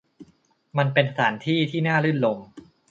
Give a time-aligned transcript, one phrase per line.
[0.77, 2.47] มันเป็นสถานที่ที่น่ารื่นรมย์